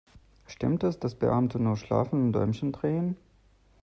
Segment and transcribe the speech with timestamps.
[0.47, 3.17] Stimmt es, dass Beamte nur schlafen und Däumchen drehen?